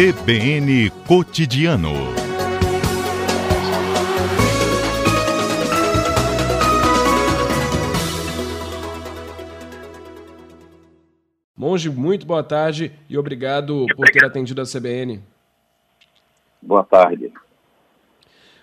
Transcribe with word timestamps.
CBN 0.00 0.88
Cotidiano. 1.06 1.92
Monge, 11.54 11.90
muito 11.90 12.24
boa 12.24 12.42
tarde 12.42 12.90
e 13.10 13.18
obrigado 13.18 13.84
por 13.94 14.08
ter 14.08 14.24
atendido 14.24 14.62
a 14.62 14.64
CBN. 14.64 15.22
Boa 16.62 16.82
tarde. 16.82 17.30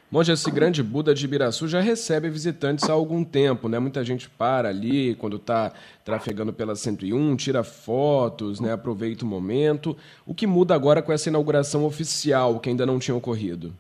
Monge, 0.10 0.32
esse 0.32 0.50
grande 0.50 0.82
Buda 0.82 1.14
de 1.14 1.26
Ibiraçu 1.26 1.68
já 1.68 1.82
recebe 1.82 2.30
visitantes 2.30 2.90
há 2.90 2.94
algum 2.94 3.26
tempo, 3.26 3.68
né? 3.68 3.78
Muita 3.78 4.06
gente 4.06 4.30
para 4.30 4.70
ali 4.70 5.16
quando 5.16 5.36
está 5.36 5.74
trafegando 6.06 6.54
pela 6.54 6.76
101, 6.76 7.36
tira 7.36 7.62
fotos, 7.62 8.62
né? 8.62 8.72
aproveita 8.72 9.26
o 9.26 9.28
momento. 9.28 9.98
O 10.26 10.34
que 10.34 10.48
muda 10.48 10.74
agora 10.74 11.02
com 11.02 11.12
essa 11.12 11.28
inauguração 11.28 11.86
oficial, 11.86 12.58
que 12.62 12.70
ainda 12.70 12.86
não 12.86 13.00
tinha 13.00 13.18
ocorrido? 13.18 13.74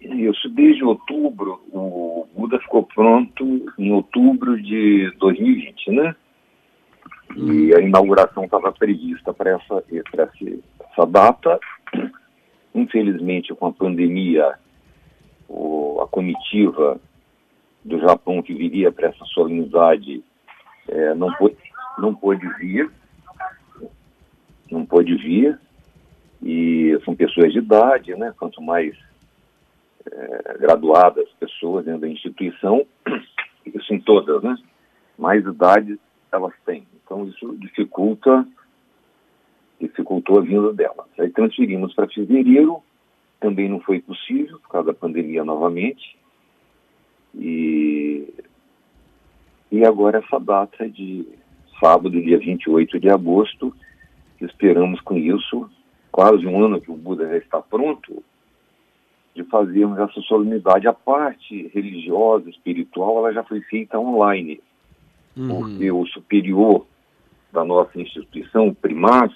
Isso, 0.00 0.48
desde 0.48 0.82
outubro, 0.82 1.60
o 1.72 2.26
Buda 2.36 2.58
ficou 2.58 2.82
pronto 2.82 3.72
em 3.78 3.92
outubro 3.92 4.60
de 4.60 5.12
2020, 5.20 5.90
né? 5.92 6.16
E 7.36 7.72
a 7.74 7.80
inauguração 7.80 8.44
estava 8.44 8.72
prevista 8.72 9.32
para 9.32 9.50
essa, 9.50 9.84
essa, 9.92 10.30
essa 10.90 11.06
data 11.06 11.60
Infelizmente, 12.78 13.52
com 13.54 13.66
a 13.66 13.72
pandemia, 13.72 14.54
o, 15.48 16.00
a 16.00 16.06
comitiva 16.06 17.00
do 17.84 17.98
Japão 17.98 18.40
que 18.40 18.54
viria 18.54 18.92
para 18.92 19.08
essa 19.08 19.24
solenidade 19.26 20.22
é, 20.86 21.14
não, 21.14 21.32
pôde, 21.34 21.56
não 21.98 22.14
pôde 22.14 22.48
vir, 22.54 22.88
não 24.70 24.86
pôde 24.86 25.16
vir, 25.16 25.58
e 26.40 26.96
são 27.04 27.16
pessoas 27.16 27.52
de 27.52 27.58
idade, 27.58 28.14
né? 28.14 28.32
Quanto 28.38 28.62
mais 28.62 28.96
é, 30.10 30.58
graduadas 30.58 31.28
pessoas 31.40 31.84
dentro 31.84 32.02
da 32.02 32.08
instituição, 32.08 32.86
isso 33.66 33.92
em 33.92 34.00
todas, 34.00 34.40
né? 34.42 34.56
Mais 35.18 35.44
idade 35.44 35.98
elas 36.30 36.54
têm. 36.64 36.86
Então 37.02 37.26
isso 37.26 37.56
dificulta 37.56 38.46
dificultou 39.80 40.38
a 40.38 40.42
vinda 40.42 40.72
dela. 40.72 41.06
Aí 41.18 41.30
transferimos 41.30 41.94
para 41.94 42.08
fevereiro, 42.08 42.82
também 43.40 43.68
não 43.68 43.80
foi 43.80 44.00
possível, 44.00 44.58
por 44.60 44.68
causa 44.68 44.88
da 44.88 44.94
pandemia 44.94 45.44
novamente. 45.44 46.16
E, 47.34 48.28
e 49.70 49.84
agora 49.84 50.18
essa 50.18 50.38
data 50.38 50.88
de 50.88 51.26
sábado, 51.78 52.20
dia 52.20 52.38
28 52.38 52.98
de 52.98 53.08
agosto, 53.08 53.74
esperamos 54.40 55.00
com 55.00 55.16
isso, 55.16 55.70
quase 56.10 56.46
um 56.46 56.64
ano 56.64 56.80
que 56.80 56.90
o 56.90 56.96
Buda 56.96 57.28
já 57.28 57.36
está 57.36 57.60
pronto, 57.60 58.22
de 59.34 59.44
fazermos 59.44 59.98
essa 59.98 60.20
solenidade. 60.22 60.88
A 60.88 60.92
parte 60.92 61.68
religiosa, 61.68 62.50
espiritual, 62.50 63.18
ela 63.18 63.32
já 63.32 63.44
foi 63.44 63.60
feita 63.60 63.98
online, 63.98 64.60
uhum. 65.36 65.48
porque 65.48 65.92
o 65.92 66.04
superior 66.06 66.84
da 67.52 67.64
nossa 67.64 68.00
instituição, 68.00 68.68
o 68.68 68.74
primaz, 68.74 69.32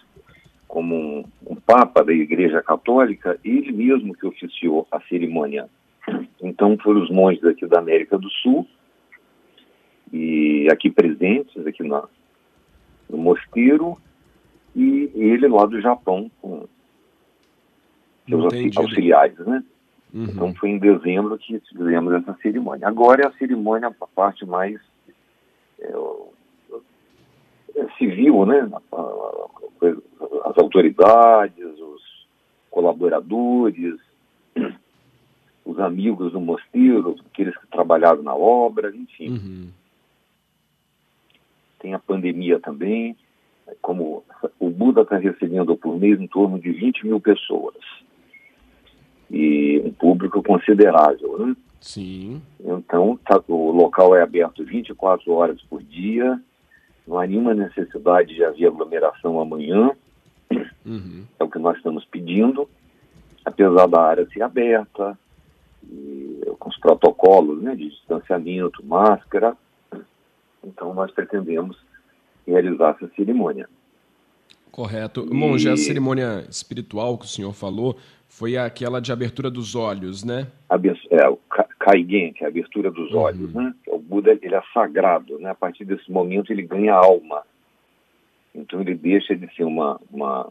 como 0.73 0.95
um, 0.95 1.25
um, 1.51 1.55
papa 1.55 2.03
da 2.03 2.15
Igreja 2.15 2.63
Católica, 2.63 3.39
ele 3.45 3.71
mesmo 3.73 4.15
que 4.15 4.27
oficiou 4.27 4.89
a 4.91 4.99
cerimônia. 5.03 5.69
Então 6.41 6.79
foram 6.79 7.03
os 7.03 7.11
monges 7.11 7.45
aqui 7.45 7.67
da 7.67 7.79
América 7.79 8.17
do 8.17 8.31
Sul 8.31 8.67
e 10.11 10.67
aqui 10.73 10.91
presentes 10.91 11.67
aqui 11.67 11.83
na, 11.83 12.09
no 13.07 13.19
mosteiro 13.19 13.99
e 14.75 15.11
ele 15.15 15.47
lá 15.47 15.67
do 15.67 15.79
Japão 15.79 16.31
com 16.41 16.67
seus 18.27 18.55
Entendi. 18.55 18.79
auxiliares, 18.79 19.39
né? 19.41 19.63
Uhum. 20.15 20.25
Então 20.25 20.55
foi 20.55 20.71
em 20.71 20.79
dezembro 20.79 21.37
que 21.37 21.61
fizemos 21.69 22.15
essa 22.15 22.35
cerimônia. 22.41 22.89
Agora 22.89 23.25
é 23.25 23.27
a 23.27 23.33
cerimônia, 23.33 23.89
a 23.89 24.07
parte 24.07 24.47
mais 24.47 24.81
é, 25.79 25.93
é 27.77 27.89
civil, 27.99 28.47
né? 28.47 28.71
A, 28.91 28.97
a, 28.97 29.52
as 30.45 30.57
autoridades, 30.59 31.79
os 31.79 32.27
colaboradores, 32.71 33.97
os 35.65 35.79
amigos 35.79 36.33
do 36.33 36.41
mosteiro, 36.41 37.17
aqueles 37.31 37.57
que 37.57 37.67
trabalharam 37.69 38.23
na 38.23 38.35
obra, 38.35 38.95
enfim. 38.95 39.31
Uhum. 39.31 39.69
Tem 41.79 41.95
a 41.95 41.99
pandemia 41.99 42.61
também, 42.61 43.17
como 43.81 44.25
o 44.59 44.71
Buda 44.71 45.03
está 45.03 45.17
recebendo 45.17 45.77
por 45.77 45.99
mês 45.99 46.21
em 46.21 46.27
torno 46.27 46.59
de 46.59 46.71
20 46.71 47.07
mil 47.07 47.21
pessoas. 47.21 47.77
E 49.31 49.81
um 49.85 49.93
público 49.93 50.43
considerável, 50.43 51.47
né? 51.47 51.57
Sim. 51.81 52.41
Então, 52.61 53.19
tá, 53.25 53.43
o 53.49 53.73
local 53.73 54.15
é 54.15 54.23
aberto 54.23 54.65
24 54.65 55.33
horas 55.33 55.61
por 55.63 55.83
dia, 55.83 56.41
não 57.07 57.19
há 57.19 57.27
nenhuma 57.27 57.55
necessidade 57.55 58.35
de 58.35 58.45
haver 58.45 58.69
aglomeração 58.69 59.41
amanhã. 59.41 59.91
Uhum. 60.85 61.25
É 61.39 61.45
o 61.45 61.49
que 61.49 61.59
nós 61.59 61.77
estamos 61.77 62.05
pedindo, 62.05 62.69
apesar 63.45 63.87
da 63.87 64.01
área 64.01 64.27
ser 64.27 64.43
aberta, 64.43 65.19
e, 65.85 66.41
com 66.59 66.69
os 66.69 66.79
protocolos 66.79 67.63
né, 67.63 67.75
de 67.75 67.89
distanciamento, 67.91 68.85
máscara. 68.85 69.57
Então, 70.65 70.95
nós 70.95 71.11
pretendemos 71.11 71.77
realizar 72.47 72.97
essa 72.97 73.11
cerimônia. 73.15 73.69
Correto. 74.71 75.27
E... 75.31 75.35
Monge, 75.35 75.69
a 75.69 75.77
cerimônia 75.77 76.45
espiritual 76.49 77.19
que 77.19 77.27
o 77.27 77.29
senhor 77.29 77.53
falou 77.53 77.97
foi 78.29 78.57
aquela 78.57 79.01
de 79.01 79.13
abertura 79.13 79.51
dos 79.51 79.75
olhos, 79.75 80.25
né? 80.25 80.47
É, 81.11 81.29
o 81.29 81.39
Kaigen, 81.79 82.33
que 82.33 82.43
é 82.43 82.47
a 82.47 82.51
abertura 82.51 82.91
dos 82.91 83.13
uhum. 83.13 83.21
olhos, 83.21 83.53
né? 83.53 83.75
O 83.87 83.99
Buda, 83.99 84.33
ele 84.41 84.55
é 84.55 84.63
sagrado, 84.73 85.39
né? 85.39 85.51
A 85.51 85.55
partir 85.55 85.85
desse 85.85 86.11
momento 86.11 86.51
ele 86.51 86.63
ganha 86.63 86.95
alma. 86.95 87.43
Então 88.55 88.81
ele 88.81 88.95
deixa 88.95 89.37
de 89.37 89.55
ser 89.55 89.65
uma, 89.65 90.01
uma, 90.11 90.51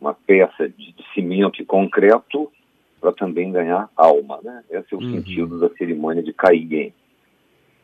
uma 0.00 0.14
peça 0.14 0.68
de, 0.68 0.94
cimento 1.14 1.60
e 1.60 1.64
concreto 1.64 2.50
para 3.00 3.12
também 3.12 3.52
ganhar 3.52 3.88
alma, 3.96 4.40
né? 4.42 4.62
Esse 4.70 4.94
é 4.94 4.96
o 4.96 5.00
uhum. 5.00 5.12
sentido 5.12 5.60
da 5.60 5.68
cerimônia 5.76 6.22
de 6.22 6.32
Kaigen. 6.32 6.92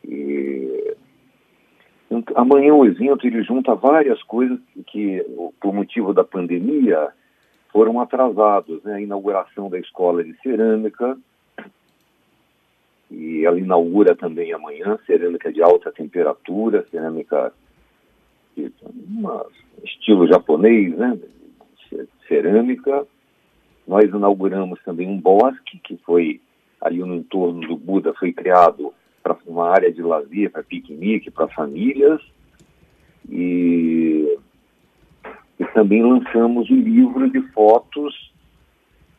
E... 0.04 0.96
Então, 2.10 2.36
amanhã 2.36 2.74
o 2.74 2.84
evento 2.84 3.26
ele 3.26 3.42
junta 3.42 3.74
várias 3.74 4.22
coisas 4.22 4.58
que, 4.86 5.24
por 5.60 5.72
motivo 5.72 6.12
da 6.12 6.22
pandemia, 6.22 7.08
foram 7.72 8.00
atrasados, 8.00 8.82
né? 8.84 8.94
A 8.94 9.00
inauguração 9.00 9.68
da 9.68 9.78
escola 9.78 10.22
de 10.22 10.36
cerâmica, 10.40 11.16
e 13.10 13.44
ela 13.44 13.58
inaugura 13.58 14.14
também 14.14 14.52
amanhã 14.52 14.98
cerâmica 15.06 15.52
de 15.52 15.62
alta 15.62 15.92
temperatura, 15.92 16.86
cerâmica 16.90 17.52
de 18.56 18.72
uma, 19.08 19.46
estilo 19.82 20.26
japonês, 20.26 20.96
né? 20.96 21.18
Cerâmica. 22.28 23.06
Nós 23.86 24.04
inauguramos 24.04 24.80
também 24.84 25.08
um 25.08 25.20
bosque 25.20 25.78
que 25.78 25.96
foi 25.98 26.40
ali 26.80 26.98
no 26.98 27.14
entorno 27.14 27.60
do 27.66 27.76
Buda, 27.76 28.14
foi 28.14 28.32
criado 28.32 28.92
para 29.22 29.36
uma 29.46 29.70
área 29.70 29.92
de 29.92 30.02
lazer, 30.02 30.50
para 30.50 30.62
piquenique, 30.62 31.30
para 31.30 31.48
famílias. 31.48 32.20
E 33.30 34.38
e 35.58 35.64
também 35.66 36.02
lançamos 36.02 36.68
um 36.70 36.80
livro 36.80 37.30
de 37.30 37.40
fotos 37.52 38.32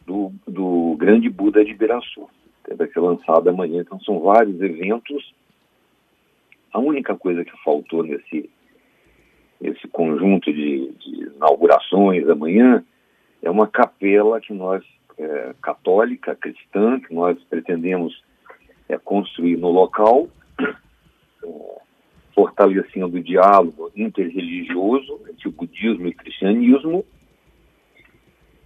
do, 0.06 0.32
do 0.48 0.96
grande 0.98 1.30
Buda 1.30 1.64
de 1.64 1.72
Ibiraçu. 1.72 2.30
Vai 2.76 2.88
ser 2.88 3.00
lançado 3.00 3.50
amanhã, 3.50 3.82
então 3.82 4.00
são 4.02 4.20
vários 4.20 4.60
eventos. 4.62 5.34
A 6.74 6.80
única 6.80 7.16
coisa 7.16 7.46
que 7.46 7.64
faltou 7.64 8.04
nesse, 8.04 8.50
nesse 9.60 9.88
conjunto 9.88 10.52
de, 10.52 10.92
de 10.92 11.24
inaugurações 11.36 12.28
amanhã 12.30 12.84
é 13.42 13.50
uma 13.50 13.68
capela 13.68 14.42
que 14.42 14.54
nós, 14.54 14.84
é, 15.18 15.54
católica, 15.62 16.36
cristã, 16.36 17.00
que 17.00 17.14
nós 17.14 17.38
pretendemos 17.50 18.24
é, 18.90 18.98
construir 18.98 19.58
no 19.58 19.70
local. 19.70 20.28
É, 21.44 21.86
fortalecendo 22.36 23.16
o 23.16 23.24
diálogo 23.24 23.90
interreligioso 23.96 25.22
entre 25.30 25.48
o 25.48 25.52
budismo 25.54 26.06
e 26.06 26.10
o 26.10 26.16
cristianismo. 26.16 27.06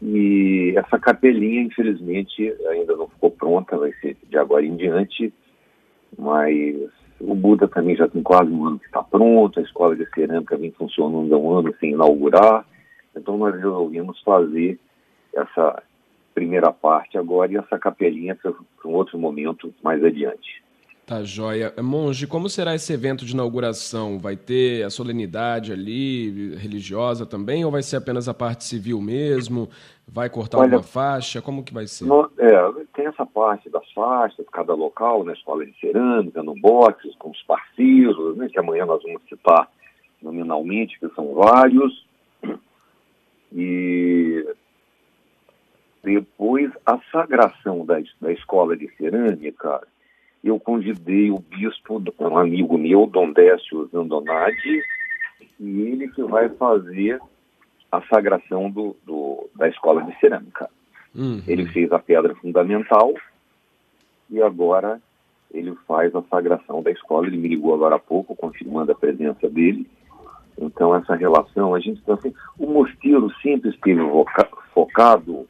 E 0.01 0.73
essa 0.75 0.97
capelinha, 0.97 1.61
infelizmente, 1.61 2.51
ainda 2.69 2.95
não 2.95 3.07
ficou 3.07 3.29
pronta, 3.29 3.77
vai 3.77 3.93
ser 4.01 4.17
de 4.27 4.37
agora 4.37 4.65
em 4.65 4.75
diante, 4.75 5.31
mas 6.17 6.89
o 7.19 7.35
Buda 7.35 7.67
também 7.67 7.95
já 7.95 8.07
tem 8.07 8.23
quase 8.23 8.51
um 8.51 8.65
ano 8.65 8.79
que 8.79 8.85
está 8.85 9.03
pronto, 9.03 9.59
a 9.59 9.63
escola 9.63 9.95
de 9.95 10.07
cerâmica 10.13 10.57
vem 10.57 10.71
funcionando 10.71 11.33
há 11.33 11.37
um 11.37 11.51
ano 11.51 11.75
sem 11.79 11.91
inaugurar, 11.91 12.65
então 13.15 13.37
nós 13.37 13.53
resolvemos 13.55 14.21
fazer 14.21 14.79
essa 15.33 15.83
primeira 16.33 16.71
parte 16.71 17.17
agora 17.17 17.51
e 17.51 17.57
essa 17.57 17.77
capelinha 17.77 18.35
para 18.35 18.53
um 18.85 18.93
outro 18.93 19.17
momento 19.17 19.73
mais 19.83 20.03
adiante. 20.03 20.63
Tá 21.09 21.23
joia. 21.23 21.73
Monge, 21.81 22.27
como 22.27 22.47
será 22.47 22.75
esse 22.75 22.93
evento 22.93 23.25
de 23.25 23.33
inauguração? 23.33 24.19
Vai 24.19 24.37
ter 24.37 24.83
a 24.83 24.91
solenidade 24.91 25.73
ali, 25.73 26.55
religiosa 26.55 27.25
também, 27.25 27.65
ou 27.65 27.71
vai 27.71 27.81
ser 27.81 27.95
apenas 27.95 28.29
a 28.29 28.33
parte 28.33 28.63
civil 28.63 29.01
mesmo? 29.01 29.67
Vai 30.07 30.29
cortar 30.29 30.59
Olha, 30.59 30.77
uma 30.77 30.83
faixa? 30.83 31.41
Como 31.41 31.63
que 31.63 31.73
vai 31.73 31.87
ser? 31.87 32.05
No, 32.05 32.29
é, 32.37 32.78
essa 33.19 33.25
parte 33.25 33.69
das 33.69 33.91
faixas, 33.91 34.45
cada 34.49 34.73
local, 34.73 35.25
na 35.25 35.33
escola 35.33 35.65
de 35.65 35.77
cerâmica, 35.79 36.41
no 36.41 36.55
boxe, 36.55 37.13
com 37.19 37.29
os 37.29 37.43
parceiros, 37.43 38.37
né, 38.37 38.47
que 38.47 38.57
amanhã 38.57 38.85
nós 38.85 39.03
vamos 39.03 39.21
citar 39.27 39.69
nominalmente, 40.21 40.97
que 40.99 41.09
são 41.09 41.33
vários. 41.33 42.07
E 43.53 44.45
depois 46.01 46.71
a 46.85 46.97
sagração 47.11 47.85
da, 47.85 47.99
da 48.21 48.31
escola 48.31 48.77
de 48.77 48.87
cerâmica 48.95 49.81
eu 50.41 50.57
convidei 50.57 51.29
o 51.29 51.39
bispo, 51.39 52.01
um 52.17 52.37
amigo 52.37 52.77
meu, 52.77 53.05
Dom 53.05 53.33
Décio 53.33 53.89
Zandonati, 53.91 54.81
e 55.59 55.81
ele 55.81 56.07
que 56.07 56.23
vai 56.23 56.47
fazer 56.47 57.19
a 57.91 58.01
sagração 58.03 58.69
do, 58.69 58.95
do 59.05 59.49
da 59.55 59.67
escola 59.67 60.03
de 60.03 60.17
cerâmica. 60.19 60.69
Uhum. 61.15 61.41
Ele 61.47 61.65
fez 61.67 61.91
a 61.91 61.99
pedra 61.99 62.35
fundamental 62.35 63.13
e 64.29 64.41
agora 64.41 65.01
ele 65.51 65.75
faz 65.87 66.15
a 66.15 66.21
sagração 66.23 66.81
da 66.83 66.91
escola. 66.91 67.27
Ele 67.27 67.37
me 67.37 67.47
ligou 67.47 67.73
agora 67.73 67.95
há 67.95 67.99
pouco, 67.99 68.35
confirmando 68.35 68.91
a 68.91 68.95
presença 68.95 69.49
dele. 69.49 69.87
Então, 70.57 70.93
essa 70.93 71.15
relação, 71.15 71.73
a 71.73 71.79
gente 71.79 71.99
está 71.99 72.15
assim, 72.15 72.33
o 72.57 72.67
mosteiro 72.67 73.31
sempre 73.41 73.69
esteve 73.69 74.01
focado 74.73 75.47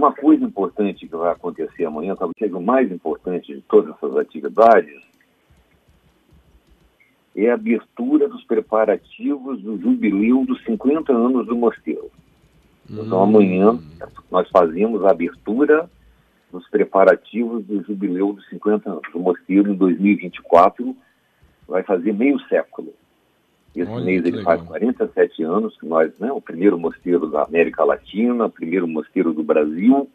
uma 0.00 0.12
coisa 0.12 0.42
importante 0.44 1.06
que 1.06 1.14
vai 1.14 1.30
acontecer 1.30 1.84
amanhã, 1.84 2.16
talvez 2.16 2.36
seja 2.38 2.56
o 2.56 2.62
mais 2.62 2.90
importante 2.90 3.54
de 3.54 3.60
todas 3.62 3.94
essas 3.94 4.16
atividades, 4.16 4.98
é 7.36 7.50
a 7.50 7.54
abertura 7.54 8.28
dos 8.28 8.42
preparativos 8.44 9.60
do 9.60 9.78
jubileu 9.78 10.44
dos 10.44 10.62
50 10.64 11.12
anos 11.12 11.46
do 11.46 11.54
mosteiro. 11.54 12.10
Então, 12.90 13.22
amanhã, 13.22 13.78
nós 14.30 14.48
fazemos 14.50 15.04
a 15.04 15.10
abertura 15.10 15.88
dos 16.50 16.68
preparativos 16.68 17.64
do 17.64 17.82
jubileu 17.84 18.32
dos 18.32 18.48
50 18.48 18.90
anos. 18.90 19.02
O 19.14 19.20
mosteiro, 19.20 19.70
em 19.70 19.76
2024, 19.76 20.96
vai 21.68 21.84
fazer 21.84 22.12
meio 22.12 22.40
século. 22.48 22.92
Esse 23.74 23.90
Olha, 23.90 24.04
mês 24.04 24.24
ele 24.24 24.38
legal. 24.38 24.56
faz 24.56 24.62
47 24.62 25.44
anos 25.44 25.76
que 25.78 25.86
nós, 25.86 26.12
né, 26.18 26.32
o 26.32 26.40
primeiro 26.40 26.76
mosteiro 26.76 27.28
da 27.28 27.44
América 27.44 27.84
Latina, 27.84 28.46
o 28.46 28.50
primeiro 28.50 28.88
mosteiro 28.88 29.32
do 29.32 29.44
Brasil, 29.44 30.10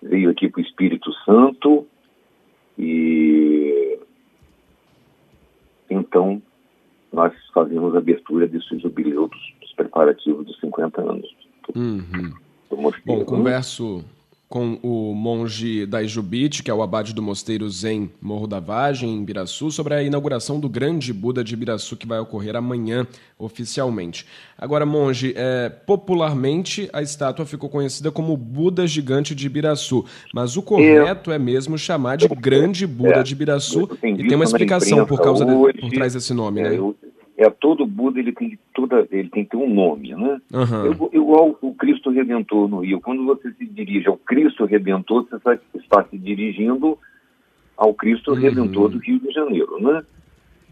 veio 0.00 0.30
aqui 0.30 0.48
para 0.48 0.60
o 0.60 0.64
Espírito 0.64 1.12
Santo 1.24 1.86
e 2.78 3.98
então 5.90 6.40
nós 7.12 7.32
fazemos 7.52 7.94
a 7.94 7.98
abertura 7.98 8.46
desse 8.46 8.78
jubileu 8.78 9.28
dos, 9.28 9.54
dos 9.82 9.90
preparativos 9.90 10.46
dos 10.46 10.60
50 10.60 11.00
anos 11.00 11.28
do, 11.74 11.80
uhum. 11.80 12.32
do 12.70 12.76
mosteiro. 12.76 13.20
Bom, 13.20 13.24
converso 13.24 14.04
com 14.52 14.78
o 14.82 15.14
monge 15.14 15.86
Daijubit, 15.86 16.62
que 16.62 16.70
é 16.70 16.74
o 16.74 16.82
abade 16.82 17.14
do 17.14 17.22
mosteiro 17.22 17.66
Zen 17.70 18.10
Morro 18.20 18.46
da 18.46 18.60
Vagem, 18.60 19.16
em 19.16 19.24
Biraçu, 19.24 19.70
sobre 19.70 19.94
a 19.94 20.02
inauguração 20.02 20.60
do 20.60 20.68
grande 20.68 21.10
Buda 21.10 21.42
de 21.42 21.56
Biraçu, 21.56 21.96
que 21.96 22.06
vai 22.06 22.18
ocorrer 22.18 22.54
amanhã 22.54 23.06
oficialmente. 23.38 24.26
Agora, 24.58 24.84
monge, 24.84 25.32
é, 25.34 25.70
popularmente 25.70 26.86
a 26.92 27.00
estátua 27.00 27.46
ficou 27.46 27.70
conhecida 27.70 28.10
como 28.10 28.36
Buda 28.36 28.86
Gigante 28.86 29.34
de 29.34 29.48
Biraçu, 29.48 30.04
mas 30.34 30.54
o 30.54 30.60
correto 30.60 31.32
é 31.32 31.38
mesmo 31.38 31.78
chamar 31.78 32.16
de 32.16 32.28
Grande 32.28 32.86
Buda 32.86 33.20
é, 33.20 33.22
de 33.22 33.34
Biraçu, 33.34 33.88
e 34.02 34.28
tem 34.28 34.34
uma 34.34 34.44
explicação 34.44 35.06
por 35.06 35.18
causa 35.22 35.46
de, 35.46 35.80
por 35.80 35.90
trás 35.92 36.12
desse 36.12 36.34
nome, 36.34 36.60
é, 36.60 36.64
né? 36.64 36.76
Eu 36.76 36.94
é 37.42 37.50
todo 37.50 37.86
Buda 37.86 38.18
ele 38.18 38.32
tem 38.32 38.58
toda 38.74 39.06
ele 39.10 39.28
tem 39.28 39.44
que 39.44 39.50
ter 39.50 39.56
um 39.56 39.72
nome, 39.72 40.14
né? 40.14 40.40
Uhum. 40.52 41.08
Igual 41.12 41.58
o 41.60 41.74
Cristo 41.74 42.10
Redentor 42.10 42.68
no 42.68 42.80
Rio. 42.80 43.00
Quando 43.00 43.24
você 43.24 43.50
se 43.52 43.66
dirige 43.66 44.08
ao 44.08 44.16
Cristo 44.16 44.64
Redentor, 44.64 45.26
você 45.28 45.36
está, 45.36 45.58
está 45.74 46.04
se 46.04 46.18
dirigindo 46.18 46.98
ao 47.76 47.94
Cristo 47.94 48.32
uhum. 48.32 48.38
Redentor 48.38 48.90
do 48.90 48.98
Rio 48.98 49.18
de 49.18 49.30
Janeiro, 49.32 49.80
né? 49.80 50.02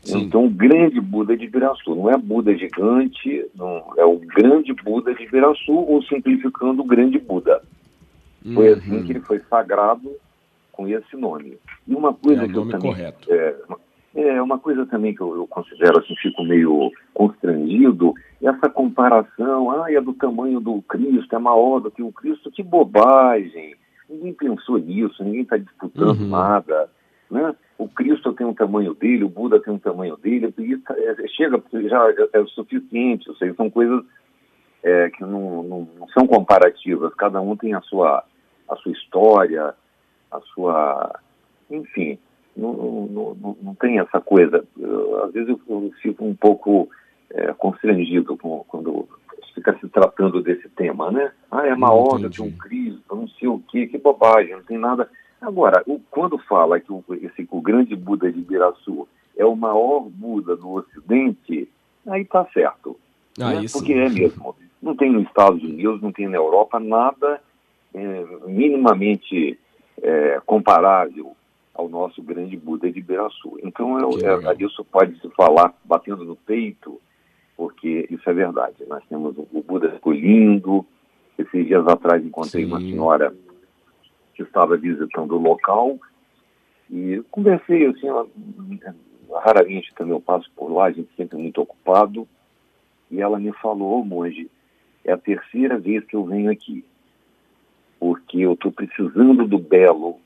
Sim. 0.03 0.23
Então, 0.23 0.47
o 0.47 0.51
grande 0.51 1.01
Buda 1.01 1.37
de 1.37 1.45
Ibiraçu, 1.45 1.95
não 1.95 2.11
é 2.11 2.17
Buda 2.17 2.57
gigante, 2.57 3.47
não, 3.55 3.93
é 3.99 4.05
o 4.05 4.17
grande 4.17 4.73
Buda 4.73 5.15
de 5.15 5.25
Ibiraçu, 5.25 5.73
ou 5.73 6.03
simplificando, 6.05 6.81
o 6.81 6.87
grande 6.87 7.19
Buda. 7.19 7.63
Uhum. 8.45 8.55
Foi 8.55 8.69
assim 8.69 9.03
que 9.05 9.13
ele 9.13 9.21
foi 9.21 9.41
sagrado 9.41 10.11
com 10.73 10.89
esse 10.89 11.15
nome. 11.17 11.59
E 11.87 11.95
uma 11.95 12.15
coisa 12.15 12.45
é 12.45 12.49
que 12.49 12.57
eu 12.57 12.67
também, 12.67 12.91
correto. 12.91 13.31
É, 13.31 13.55
é 14.15 14.43
uma 14.43 14.59
coisa 14.59 14.85
também 14.87 15.15
que 15.15 15.21
eu, 15.21 15.37
eu, 15.37 15.47
considero 15.47 15.99
assim, 15.99 16.15
fico 16.17 16.43
meio 16.43 16.91
constrangido, 17.15 18.13
essa 18.43 18.69
comparação, 18.69 19.71
ah, 19.71 19.93
é 19.93 20.01
do 20.01 20.13
tamanho 20.15 20.61
do 20.61 20.83
Cristo, 20.83 21.35
é 21.35 21.39
maior 21.39 21.81
do 21.81 21.91
que 21.91 22.03
o 22.03 22.13
Cristo, 22.13 22.51
que 22.51 22.63
bobagem. 22.63 23.77
Ninguém 24.09 24.33
pensou 24.33 24.79
nisso, 24.79 25.23
ninguém 25.23 25.43
está 25.43 25.57
disputando 25.57 26.21
uhum. 26.21 26.29
nada. 26.29 26.91
Né? 27.31 27.55
O 27.79 27.89
Cristo 27.89 28.33
tem 28.33 28.47
um 28.47 28.55
tamanho 28.55 28.95
dele, 28.95 29.23
o 29.23 29.29
Buda 29.29 29.61
tem 29.61 29.73
um 29.73 29.79
tamanho 29.79 30.17
dele, 30.17 30.53
e 30.59 30.77
tá, 30.79 30.95
é, 30.99 31.29
chega, 31.29 31.63
já 31.89 32.11
é, 32.11 32.29
é 32.33 32.41
o 32.41 32.49
suficiente, 32.49 33.29
ou 33.29 33.37
seja, 33.37 33.55
são 33.55 33.71
coisas 33.71 34.05
é, 34.83 35.11
que 35.11 35.23
não, 35.23 35.63
não, 35.63 35.89
não, 35.99 36.09
são 36.09 36.27
comparativas, 36.27 37.15
cada 37.15 37.41
um 37.41 37.57
tem 37.57 37.75
a 37.75 37.81
sua, 37.83 38.25
a 38.69 38.77
sua 38.77 38.93
história, 38.93 39.75
a 40.33 40.41
sua. 40.53 41.21
Enfim, 41.71 42.19
não, 42.57 42.73
não, 42.73 43.35
não, 43.35 43.57
não 43.63 43.75
tem 43.75 43.99
essa 43.99 44.21
coisa. 44.21 44.65
Eu, 44.79 45.25
às 45.25 45.33
vezes 45.33 45.49
eu, 45.49 45.61
eu, 45.69 45.93
fico 46.03 46.25
um 46.25 46.35
pouco 46.35 46.89
é, 47.31 47.53
constrangido 47.55 48.37
com, 48.37 48.65
quando 48.69 49.09
fica 49.55 49.77
se 49.79 49.89
tratando 49.89 50.43
desse 50.43 50.69
tema, 50.71 51.11
né? 51.11 51.33
Ah, 51.51 51.67
é 51.67 51.75
uma 51.75 51.93
onda 51.93 52.29
de 52.29 52.43
um 52.43 52.51
Cristo, 52.51 53.15
não 53.15 53.29
sei 53.29 53.49
o 53.49 53.59
quê, 53.69 53.87
que 53.87 53.99
bobagem, 53.99 54.53
não 54.53 54.63
tem 54.63 54.79
nada. 54.79 55.09
Agora, 55.41 55.83
o, 55.87 56.01
quando 56.11 56.39
fala 56.39 56.81
que 56.81 56.93
o, 56.93 57.03
esse, 57.23 57.47
o 57.51 57.61
grande 57.61 57.97
Buda 57.97 58.31
de 58.31 58.39
Ibiraçu 58.39 59.09
é 59.37 59.45
o 59.45 59.57
maior 59.57 60.01
Buda 60.01 60.57
do 60.57 60.71
Ocidente, 60.71 61.69
aí 62.07 62.23
está 62.23 62.45
certo. 62.53 62.97
Ah, 63.41 63.55
né? 63.55 63.67
Porque 63.73 63.93
é 63.93 64.09
mesmo. 64.09 64.55
Não 64.83 64.97
tem 64.97 65.13
nos 65.13 65.27
Estados 65.27 65.63
Unidos, 65.63 66.01
não 66.01 66.13
tem 66.13 66.29
na 66.29 66.37
Europa 66.37 66.81
nada 66.81 67.41
é, 67.95 68.25
minimamente 68.47 69.59
é, 70.03 70.41
comparável 70.47 71.37
ao 71.81 71.89
nosso 71.89 72.23
grande 72.23 72.57
Buda 72.57 72.91
de 72.91 72.99
Ibiraçu. 72.99 73.59
Então, 73.63 73.99
eu, 73.99 74.11
é, 74.51 74.55
isso 74.63 74.85
pode 74.85 75.19
se 75.19 75.29
falar 75.31 75.75
batendo 75.85 76.25
no 76.25 76.37
peito, 76.37 77.01
porque 77.57 78.07
isso 78.11 78.29
é 78.29 78.33
verdade. 78.33 78.77
Nós 78.87 79.03
temos 79.09 79.35
o 79.37 79.63
Buda 79.63 79.91
ficou 79.93 80.13
lindo. 80.13 80.85
Esses 81.39 81.67
dias 81.67 81.87
atrás 81.89 82.25
encontrei 82.25 82.65
Sim. 82.65 82.71
uma 82.71 82.81
senhora 82.81 83.35
que 84.35 84.43
estava 84.43 84.77
visitando 84.77 85.37
o 85.37 85.41
local 85.41 85.99
e 86.91 87.23
conversei 87.31 87.87
assim, 87.87 88.09
ela, 88.09 88.27
raramente 89.43 89.95
também 89.95 90.13
eu 90.13 90.21
passo 90.21 90.51
por 90.55 90.71
lá, 90.71 90.87
a 90.87 90.91
gente 90.91 91.09
sempre 91.17 91.39
é 91.39 91.43
muito 91.43 91.61
ocupado, 91.63 92.29
e 93.11 93.21
ela 93.21 93.39
me 93.39 93.53
falou, 93.53 94.01
oh, 94.01 94.05
monge, 94.05 94.51
é 95.05 95.13
a 95.13 95.17
terceira 95.17 95.79
vez 95.79 96.05
que 96.05 96.17
eu 96.17 96.25
venho 96.25 96.51
aqui, 96.51 96.85
porque 97.99 98.39
eu 98.39 98.55
estou 98.55 98.73
precisando 98.73 99.47
do 99.47 99.59
belo 99.59 100.19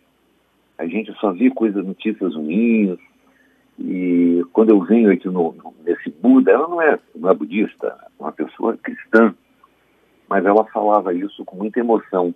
a 0.79 0.87
gente 0.87 1.13
só 1.15 1.33
vê 1.33 1.51
coisas, 1.51 1.85
notícias 1.85 2.35
ruins. 2.35 2.99
E 3.79 4.45
quando 4.53 4.71
eu 4.71 4.81
venho 4.83 5.11
aqui 5.11 5.27
no, 5.27 5.53
no, 5.53 5.75
nesse 5.85 6.11
Buda, 6.11 6.53
ela 6.53 6.69
não 6.69 6.81
é, 6.81 6.99
não 7.15 7.31
é 7.31 7.35
budista, 7.35 7.87
é 7.89 8.23
uma 8.23 8.33
pessoa 8.33 8.77
cristã, 8.77 9.35
mas 10.29 10.45
ela 10.45 10.65
falava 10.67 11.13
isso 11.13 11.45
com 11.45 11.57
muita 11.57 11.81
emoção. 11.81 12.35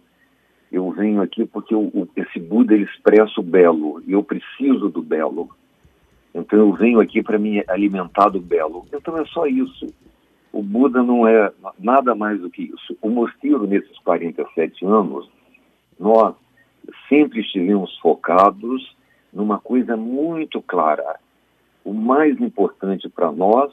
Eu 0.71 0.91
venho 0.91 1.23
aqui 1.23 1.47
porque 1.47 1.75
o, 1.75 2.09
esse 2.17 2.39
Buda 2.41 2.75
ele 2.75 2.85
expressa 2.85 3.41
o 3.41 3.43
belo 3.43 4.03
e 4.07 4.13
eu 4.13 4.23
preciso 4.23 4.89
do 4.89 5.01
belo. 5.01 5.49
Então 6.35 6.59
eu 6.59 6.73
venho 6.73 7.01
aqui 7.01 7.23
para 7.23 7.39
me 7.39 7.65
alimentar 7.69 8.29
do 8.29 8.41
belo. 8.41 8.85
Então 8.93 9.17
é 9.17 9.25
só 9.27 9.47
isso. 9.47 9.87
O 10.53 10.63
Buda 10.63 11.03
não 11.03 11.27
é 11.27 11.53
nada 11.79 12.15
mais 12.15 12.41
do 12.41 12.51
que 12.51 12.63
isso. 12.63 12.97
O 13.01 13.09
mosteiro, 13.09 13.67
nesses 13.67 13.99
47 14.01 14.85
anos, 14.85 15.29
nós 15.99 16.35
sempre 17.09 17.41
estivemos 17.41 17.97
focados 17.99 18.97
numa 19.33 19.59
coisa 19.59 19.97
muito 19.97 20.61
clara. 20.63 21.19
O 21.85 21.93
mais 21.93 22.41
importante 22.41 23.09
para 23.09 23.31
nós 23.31 23.73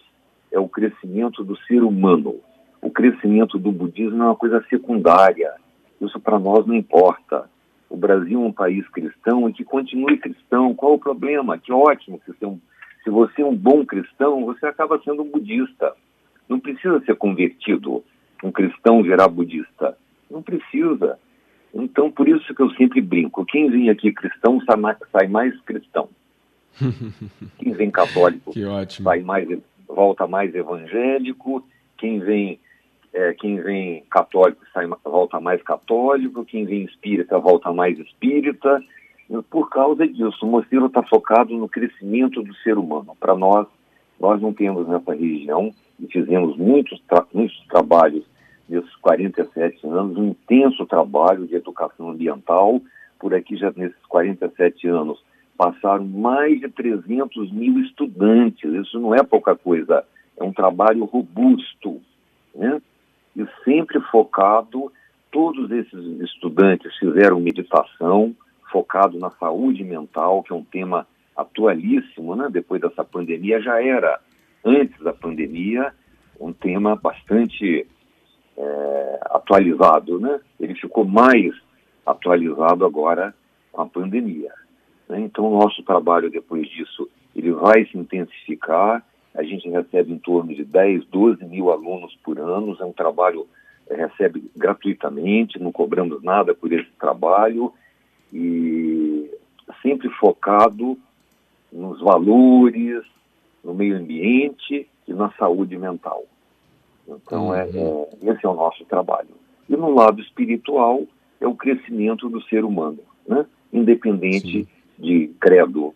é 0.52 0.60
o 0.60 0.70
crescimento 0.70 1.44
do 1.44 1.58
ser 1.64 1.84
humano. 1.84 2.36
O 2.82 2.90
crescimento 2.90 3.58
do 3.58 3.72
budismo 3.72 4.22
é 4.22 4.26
uma 4.26 4.36
coisa 4.36 4.64
secundária. 4.70 5.54
Isso 6.00 6.20
para 6.20 6.40
nós 6.40 6.66
não 6.66 6.76
importa. 6.76 7.50
O 7.90 7.98
Brasil 7.98 8.42
é 8.42 8.46
um 8.46 8.52
país 8.52 8.88
cristão 8.90 9.50
e 9.50 9.54
que 9.54 9.64
continue 9.64 10.18
cristão. 10.18 10.74
Qual 10.74 10.94
o 10.94 11.00
problema? 11.00 11.58
Que 11.58 11.72
ótimo 11.72 12.20
que 12.20 12.32
você 12.32 12.46
é 12.46 12.48
um, 12.48 12.60
se 13.04 13.10
você 13.10 13.42
é 13.42 13.46
um 13.46 13.56
bom 13.56 13.86
cristão, 13.86 14.46
você 14.46 14.66
acaba 14.66 15.00
sendo 15.04 15.22
um 15.22 15.30
budista. 15.30 15.94
Não 16.48 16.60
precisa 16.60 17.00
ser 17.06 17.16
convertido, 17.16 18.04
um 18.44 18.52
cristão 18.52 19.02
virar 19.02 19.28
budista. 19.28 19.98
Não 20.30 20.42
precisa. 20.42 21.20
Então, 21.76 22.10
por 22.10 22.28
isso 22.28 22.56
que 22.56 22.62
eu 22.62 22.70
sempre 22.72 23.02
brinco. 23.02 23.46
Quem 23.46 23.70
vem 23.70 23.90
aqui 23.90 24.14
cristão 24.14 24.62
sai 24.62 25.28
mais, 25.28 25.60
cristão. 25.62 26.08
Quem 27.60 27.74
vem 27.74 27.92
católico 27.92 28.54
sai 29.04 29.22
mais, 29.22 29.48
volta 29.88 30.26
mais 30.26 30.56
evangélico. 30.56 31.68
Quem 31.98 32.20
vem, 32.20 32.60
é, 33.14 33.34
quem 33.34 33.62
vem 33.62 34.04
católico 34.10 34.62
sai, 34.74 34.88
volta 35.04 35.40
mais 35.42 35.62
católico. 35.62 36.46
Quem 36.46 36.66
vem 36.66 36.84
espírita 36.84 37.38
volta 37.40 37.74
mais 37.74 38.00
espírita. 38.00 38.82
Por 39.50 39.70
causa 39.70 40.08
disso, 40.08 40.46
o 40.46 40.48
mosteiro 40.48 40.86
está 40.86 41.04
focado 41.04 41.56
no 41.58 41.68
crescimento 41.68 42.42
do 42.42 42.56
ser 42.56 42.78
humano. 42.78 43.16
Para 43.20 43.36
nós, 43.36 43.68
nós 44.20 44.42
não 44.42 44.54
temos 44.54 44.88
nessa 44.88 45.14
região 45.14 45.74
e 46.00 46.08
fizemos 46.08 46.56
muitos, 46.58 47.02
tra 47.08 47.26
muitos 47.34 47.58
trabalhos 47.68 48.24
nesses 48.68 48.96
47 48.98 49.86
anos, 49.88 50.18
um 50.18 50.30
intenso 50.30 50.86
trabalho 50.86 51.48
de 51.48 51.56
educação 51.56 52.10
ambiental. 52.10 52.82
Por 53.20 53.34
aqui, 53.34 53.56
já 53.56 53.72
nesses 53.76 54.04
47 54.08 54.88
anos, 54.88 55.24
passaram 55.58 56.06
mais 56.06 56.60
de 56.60 56.70
300 56.70 57.52
mil 57.52 57.80
estudantes. 57.80 58.72
Isso 58.74 59.00
não 59.00 59.14
é 59.16 59.24
pouca 59.24 59.56
coisa, 59.56 60.04
é 60.38 60.44
um 60.44 60.52
trabalho 60.52 61.06
robusto, 61.06 62.02
né? 62.54 62.82
E 63.36 63.46
sempre 63.64 64.00
focado, 64.12 64.92
todos 65.32 65.70
esses 65.72 66.22
estudantes 66.22 66.96
fizeram 66.98 67.40
meditação, 67.40 68.34
focado 68.72 69.20
na 69.20 69.30
saúde 69.32 69.84
mental, 69.84 70.42
que 70.44 70.54
é 70.54 70.56
um 70.56 70.64
tema 70.64 71.06
atualíssimo, 71.36 72.36
né? 72.36 72.48
Depois 72.50 72.82
dessa 72.82 73.04
pandemia, 73.04 73.62
já 73.62 73.82
era 73.82 74.20
antes 74.64 74.98
da 75.02 75.14
pandemia 75.14 75.94
um 76.40 76.52
tema 76.52 76.96
bastante 76.96 77.88
é, 78.58 79.20
atualizado, 79.32 80.20
né? 80.20 80.40
Ele 80.60 80.76
ficou 80.76 81.06
mais 81.06 81.54
atualizado 82.06 82.86
agora 82.86 83.34
com 83.72 83.82
a 83.82 83.86
pandemia. 83.86 84.52
Né? 85.10 85.22
Então, 85.22 85.46
o 85.46 85.60
nosso 85.60 85.84
trabalho 85.84 86.30
depois 86.30 86.68
disso, 86.70 87.10
ele 87.36 87.52
vai 87.52 87.86
se 87.86 87.98
intensificar. 87.98 89.04
A 89.34 89.44
gente 89.44 89.70
recebe 89.70 90.14
em 90.14 90.18
torno 90.18 90.54
de 90.54 90.64
10, 90.64 91.06
12 91.06 91.44
mil 91.46 91.72
alunos 91.72 92.16
por 92.24 92.40
ano. 92.40 92.78
É 92.80 92.86
um 92.86 92.94
trabalho 92.94 93.48
é, 93.88 93.96
recebe 93.96 94.50
gratuitamente, 94.56 95.60
não 95.60 95.72
cobramos 95.72 96.24
nada 96.24 96.56
por 96.56 96.72
esse 96.72 96.90
trabalho 97.00 97.74
e 98.34 99.30
sempre 99.82 100.10
focado 100.10 100.98
nos 101.72 102.00
valores, 102.00 103.04
no 103.64 103.74
meio 103.74 103.98
ambiente 103.98 104.88
e 105.08 105.14
na 105.14 105.32
saúde 105.34 105.78
mental. 105.78 106.24
Então, 107.08 107.54
é, 107.54 107.66
uhum. 107.66 108.08
é, 108.22 108.32
esse 108.32 108.46
é 108.46 108.50
o 108.50 108.54
nosso 108.54 108.84
trabalho. 108.86 109.30
E 109.70 109.76
no 109.76 109.94
lado 109.94 110.22
espiritual, 110.22 111.04
é 111.40 111.48
o 111.48 111.56
crescimento 111.56 112.30
do 112.30 112.42
ser 112.44 112.64
humano, 112.64 113.00
né? 113.28 113.46
independente 113.72 114.64
Sim. 114.64 114.68
de 114.98 115.32
credo 115.40 115.94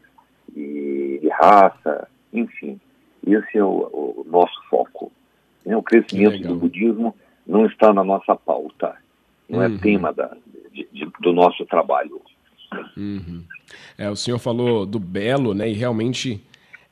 e 0.56 1.20
de 1.22 1.30
raça, 1.30 2.08
enfim. 2.34 2.80
Esse 3.26 3.58
é 3.58 3.64
o, 3.64 3.68
o 3.68 4.26
nosso 4.30 4.62
foco. 4.70 5.12
Né? 5.66 5.76
O 5.76 5.84
crescimento 5.84 6.48
do 6.48 6.56
budismo 6.56 7.16
não 7.46 7.66
está 7.66 7.94
na 7.94 8.04
nossa 8.04 8.36
pauta, 8.36 8.96
não 9.50 9.62
é 9.62 9.68
uhum. 9.68 9.76
é 9.76 9.78
tema 9.80 10.14
da, 10.14 10.36
de, 10.72 10.88
de, 10.92 11.12
do 11.20 11.34
nosso 11.34 11.66
trabalho. 11.66 12.22
Uhum. 12.96 13.44
É, 13.98 14.10
o 14.10 14.16
senhor 14.16 14.38
falou 14.38 14.86
do 14.86 15.00
belo, 15.00 15.54
né? 15.54 15.70
E 15.70 15.74
realmente 15.74 16.44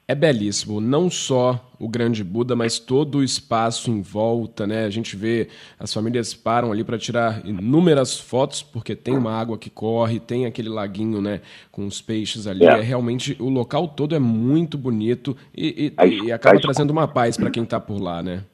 é 0.07 0.15
belíssimo, 0.15 0.79
não 0.79 1.09
só 1.09 1.59
o 1.77 1.89
grande 1.89 2.23
Buda, 2.23 2.55
mas 2.55 2.79
todo 2.79 3.17
o 3.17 3.23
espaço 3.23 3.91
em 3.91 4.01
volta, 4.01 4.65
né? 4.65 4.85
A 4.85 4.89
gente 4.89 5.17
vê 5.17 5.49
as 5.77 5.93
famílias 5.93 6.33
param 6.33 6.71
ali 6.71 6.81
para 6.81 6.97
tirar 6.97 7.45
inúmeras 7.45 8.17
fotos 8.17 8.63
porque 8.63 8.95
tem 8.95 9.17
uma 9.17 9.33
água 9.33 9.57
que 9.57 9.69
corre, 9.69 10.17
tem 10.17 10.45
aquele 10.45 10.69
laguinho, 10.69 11.21
né, 11.21 11.41
com 11.71 11.85
os 11.85 12.01
peixes 12.01 12.47
ali. 12.47 12.65
É, 12.65 12.79
é 12.79 12.81
realmente 12.81 13.35
o 13.37 13.49
local 13.49 13.89
todo 13.89 14.15
é 14.15 14.19
muito 14.19 14.77
bonito 14.77 15.35
e, 15.53 15.91
e, 15.99 16.25
e 16.27 16.31
acaba 16.31 16.57
trazendo 16.57 16.91
uma 16.91 17.07
paz 17.07 17.35
para 17.35 17.51
quem 17.51 17.63
está 17.63 17.79
por 17.79 18.01
lá, 18.01 18.23
né? 18.23 18.45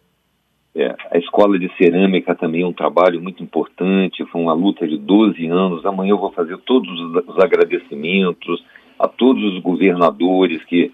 É, 0.76 0.96
a 1.12 1.20
escola 1.20 1.60
de 1.60 1.72
cerâmica 1.78 2.34
também 2.34 2.64
é 2.64 2.66
um 2.66 2.74
trabalho 2.74 3.22
muito 3.22 3.44
importante, 3.44 4.26
foi 4.32 4.42
uma 4.42 4.54
luta 4.54 4.88
de 4.88 4.98
12 4.98 5.46
anos. 5.46 5.86
Amanhã 5.86 6.12
eu 6.14 6.18
vou 6.18 6.32
fazer 6.32 6.58
todos 6.66 6.90
os 6.90 7.40
agradecimentos 7.40 8.66
a 8.98 9.08
todos 9.08 9.44
os 9.54 9.62
governadores 9.62 10.64
que 10.66 10.92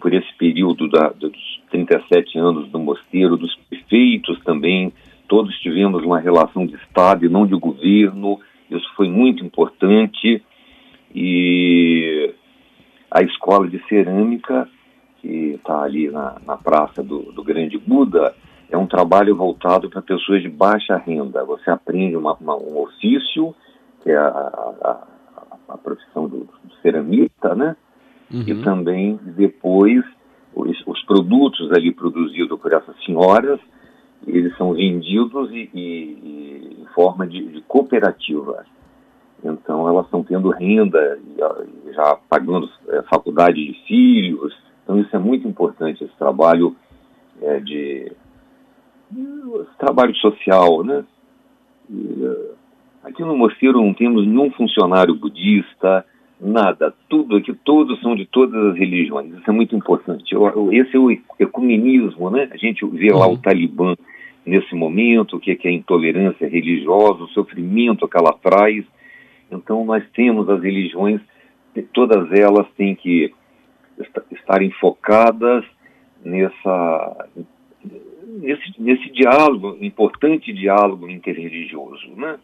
por 0.00 0.12
esse 0.12 0.32
período 0.36 0.88
da, 0.88 1.08
dos 1.10 1.36
37 1.70 2.38
anos 2.38 2.68
do 2.68 2.78
mosteiro, 2.78 3.36
dos 3.36 3.54
prefeitos 3.68 4.38
também, 4.44 4.92
todos 5.28 5.54
tivemos 5.60 6.02
uma 6.02 6.18
relação 6.18 6.66
de 6.66 6.74
Estado 6.76 7.24
e 7.24 7.28
não 7.28 7.46
de 7.46 7.54
governo, 7.54 8.40
isso 8.70 8.88
foi 8.96 9.08
muito 9.08 9.44
importante. 9.44 10.42
E 11.14 12.34
a 13.10 13.22
escola 13.22 13.68
de 13.68 13.82
cerâmica, 13.88 14.68
que 15.20 15.54
está 15.54 15.82
ali 15.82 16.10
na, 16.10 16.36
na 16.44 16.56
praça 16.56 17.02
do, 17.02 17.32
do, 17.32 17.42
Grande 17.42 17.78
Buda, 17.78 18.34
é 18.70 18.76
um 18.76 18.86
trabalho 18.86 19.34
voltado 19.34 19.88
para 19.88 20.02
pessoas 20.02 20.42
de 20.42 20.48
baixa 20.48 20.96
renda. 20.96 21.44
Você 21.44 21.70
aprende 21.70 22.16
uma, 22.16 22.34
uma, 22.34 22.56
um 22.56 22.78
ofício, 22.80 23.54
que 24.02 24.10
é 24.10 24.16
a, 24.16 24.28
a, 24.28 25.06
a 25.70 25.78
profissão 25.78 26.28
do, 26.28 26.40
do 26.40 26.74
ceramista, 26.82 27.54
né? 27.54 27.76
Uhum. 28.32 28.44
E 28.46 28.62
também 28.62 29.18
depois 29.24 30.04
os, 30.54 30.86
os, 30.86 31.02
produtos 31.04 31.70
ali 31.72 31.92
produzidos 31.92 32.58
por 32.60 32.72
essas 32.72 32.94
senhoras, 33.04 33.58
eles 34.26 34.56
são 34.56 34.74
vendidos 34.74 35.50
e, 35.50 35.70
e, 35.72 35.80
e 35.80 36.76
em 36.82 36.86
forma 36.94 37.26
de, 37.26 37.46
de, 37.46 37.60
cooperativa. 37.62 38.64
Então 39.42 39.88
elas 39.88 40.04
estão 40.04 40.22
tendo 40.22 40.50
renda, 40.50 41.18
já 41.94 42.18
pagando 42.28 42.68
é, 42.88 43.02
faculdade 43.02 43.64
de 43.64 43.72
filhos. 43.86 44.54
Então 44.82 45.00
isso 45.00 45.14
é 45.14 45.18
muito 45.18 45.46
importante, 45.46 46.04
esse 46.04 46.16
trabalho 46.16 46.76
é, 47.40 47.60
de 47.60 48.12
esse 49.10 49.78
trabalho 49.78 50.14
social, 50.16 50.84
né? 50.84 51.04
E, 51.88 52.48
aqui 53.04 53.22
no 53.22 53.36
mosteiro 53.36 53.80
não 53.80 53.94
temos 53.94 54.26
nenhum 54.26 54.50
funcionário 54.50 55.14
budista, 55.14 56.04
Nada, 56.40 56.94
tudo 57.08 57.36
aqui, 57.36 57.52
todos 57.52 58.00
são 58.00 58.14
de 58.14 58.24
todas 58.24 58.54
as 58.66 58.78
religiões, 58.78 59.34
isso 59.34 59.50
é 59.50 59.52
muito 59.52 59.74
importante. 59.74 60.36
Esse 60.72 60.96
é 60.96 60.98
o 60.98 61.10
ecumenismo, 61.38 62.30
né? 62.30 62.48
A 62.52 62.56
gente 62.56 62.86
vê 62.86 63.12
lá 63.12 63.26
o 63.26 63.30
uhum. 63.30 63.36
Talibã 63.38 63.96
nesse 64.46 64.74
momento, 64.74 65.36
o 65.36 65.40
que 65.40 65.50
é, 65.50 65.68
a 65.68 65.72
intolerância 65.72 66.48
religiosa, 66.48 67.24
o 67.24 67.28
sofrimento 67.28 68.06
que 68.06 68.16
ela 68.16 68.32
traz. 68.32 68.84
Então, 69.50 69.84
nós 69.84 70.04
temos 70.14 70.48
as 70.48 70.62
religiões, 70.62 71.20
todas 71.92 72.30
elas 72.32 72.66
têm 72.76 72.94
que 72.94 73.32
estarem 74.30 74.70
focadas 74.70 75.64
nessa, 76.24 77.28
nesse, 78.40 78.80
nesse 78.80 79.10
diálogo, 79.10 79.76
importante 79.80 80.52
diálogo 80.52 81.08
interreligioso, 81.08 82.08
né? 82.16 82.38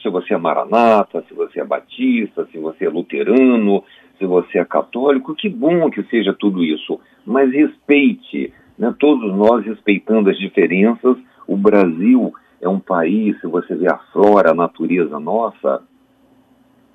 Se 0.00 0.08
você 0.08 0.34
é 0.34 0.38
maranata, 0.38 1.24
se 1.26 1.34
você 1.34 1.60
é 1.60 1.64
batista, 1.64 2.46
se 2.52 2.58
você 2.58 2.86
é 2.86 2.88
luterano, 2.88 3.82
se 4.18 4.24
você 4.24 4.58
é 4.58 4.64
católico, 4.64 5.34
que 5.34 5.48
bom 5.48 5.90
que 5.90 6.02
seja 6.04 6.32
tudo 6.32 6.62
isso, 6.62 7.00
mas 7.24 7.52
respeite, 7.52 8.52
né, 8.78 8.94
todos 8.98 9.34
nós 9.34 9.64
respeitando 9.64 10.30
as 10.30 10.38
diferenças. 10.38 11.16
O 11.46 11.56
Brasil 11.56 12.32
é 12.60 12.68
um 12.68 12.78
país, 12.78 13.38
se 13.40 13.46
você 13.46 13.74
vê 13.74 13.88
a 13.88 13.98
flora, 14.12 14.52
a 14.52 14.54
natureza 14.54 15.18
nossa, 15.18 15.82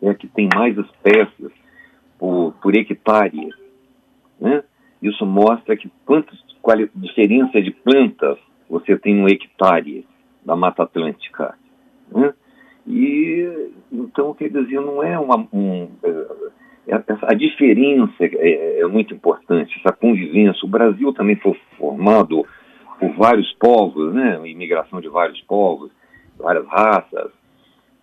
é 0.01 0.13
que 0.13 0.27
tem 0.27 0.49
mais 0.53 0.77
espécies 0.77 1.51
por, 2.17 2.53
por 2.61 2.75
hectare. 2.75 3.49
Né? 4.39 4.63
Isso 5.01 5.25
mostra 5.25 5.75
que 5.75 5.91
quantas 6.05 6.39
diferenças 6.95 7.63
de 7.63 7.71
plantas 7.71 8.37
você 8.69 8.97
tem 8.97 9.15
no 9.15 9.27
hectare 9.27 10.07
da 10.45 10.55
Mata 10.55 10.83
Atlântica. 10.83 11.55
Né? 12.11 12.33
E 12.87 13.71
então, 13.91 14.33
quer 14.33 14.49
dizer, 14.49 14.79
não 14.79 15.03
é 15.03 15.19
uma. 15.19 15.47
Um, 15.51 15.89
é, 16.03 16.93
é 16.93 17.03
a 17.23 17.33
diferença 17.33 18.13
é, 18.21 18.79
é, 18.79 18.87
muito 18.87 19.13
importante, 19.13 19.79
essa 19.79 19.93
convivência. 19.93 20.65
O 20.65 20.69
Brasil 20.69 21.13
também 21.13 21.35
foi 21.35 21.53
formado 21.77 22.45
por 22.99 23.11
vários 23.13 23.51
povos, 23.53 24.13
né? 24.13 24.39
Imigração 24.49 25.01
de 25.01 25.09
vários 25.09 25.41
povos, 25.41 25.91
várias 26.37 26.65
raças. 26.67 27.31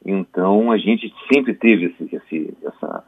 Então, 0.05 0.71
a 0.71 0.77
gente 0.77 1.13
sempre 1.33 1.55
teve 1.55 1.87
esse, 1.87 2.17
esse, 2.17 2.55
essa, 2.63 3.05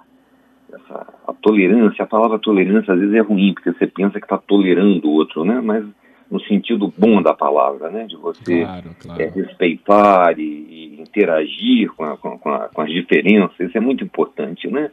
essa 0.72 1.14
a 1.26 1.32
tolerância. 1.34 2.02
A 2.02 2.08
palavra 2.08 2.38
tolerância 2.38 2.94
às 2.94 3.00
vezes 3.00 3.14
é 3.14 3.20
ruim, 3.20 3.52
porque 3.54 3.72
você 3.72 3.86
pensa 3.86 4.18
que 4.18 4.26
está 4.26 4.38
tolerando 4.38 5.06
o 5.06 5.12
outro, 5.12 5.44
né? 5.44 5.60
Mas 5.62 5.84
no 6.30 6.40
sentido 6.42 6.92
bom 6.96 7.20
da 7.20 7.34
palavra, 7.34 7.90
né? 7.90 8.06
De 8.06 8.16
você 8.16 8.62
claro, 8.62 8.90
claro. 9.00 9.22
É, 9.22 9.26
respeitar 9.28 10.38
e, 10.38 10.42
e 10.42 11.00
interagir 11.00 11.90
com, 11.92 12.04
a, 12.04 12.16
com, 12.16 12.48
a, 12.48 12.68
com, 12.68 12.80
as 12.80 12.90
diferenças, 12.90 13.58
isso 13.58 13.76
é 13.76 13.80
muito 13.80 14.04
importante, 14.04 14.68
né? 14.68 14.90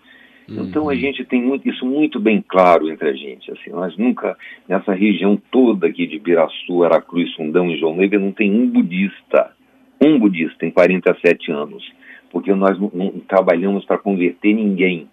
Uhum. 0.49 0.63
Então 0.63 0.89
a 0.89 0.95
gente 0.95 1.23
tem 1.25 1.41
muito, 1.41 1.69
isso 1.69 1.85
muito 1.85 2.19
bem 2.19 2.43
claro 2.47 2.89
entre 2.89 3.09
a 3.09 3.13
gente, 3.13 3.51
assim, 3.51 3.69
nós 3.69 3.95
nunca, 3.97 4.35
nessa 4.67 4.93
região 4.93 5.37
toda 5.51 5.87
aqui 5.87 6.07
de 6.07 6.17
Biraçu, 6.17 6.83
Aracruz, 6.83 7.33
Fundão 7.35 7.69
e 7.69 7.77
João 7.77 7.95
Negro, 7.95 8.19
não 8.19 8.31
tem 8.31 8.51
um 8.51 8.67
budista, 8.67 9.51
um 10.01 10.17
budista 10.17 10.65
em 10.65 10.71
47 10.71 11.51
anos. 11.51 11.83
porque 12.31 12.53
nós 12.53 12.79
não, 12.79 12.91
não 12.93 13.11
trabalhamos 13.27 13.85
para 13.85 13.97
converter 13.97 14.53
ninguém. 14.53 15.07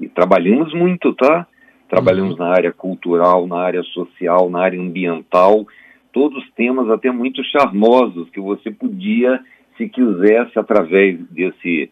E 0.00 0.08
trabalhamos 0.08 0.72
muito, 0.74 1.12
tá? 1.14 1.46
Trabalhamos 1.92 2.38
na 2.38 2.46
área 2.46 2.72
cultural, 2.72 3.46
na 3.46 3.58
área 3.58 3.82
social, 3.82 4.48
na 4.48 4.62
área 4.62 4.80
ambiental, 4.80 5.66
todos 6.10 6.42
temas 6.52 6.88
até 6.88 7.10
muito 7.10 7.44
charmosos 7.44 8.30
que 8.30 8.40
você 8.40 8.70
podia, 8.70 9.38
se 9.76 9.86
quisesse, 9.90 10.58
através 10.58 11.20
desse, 11.28 11.90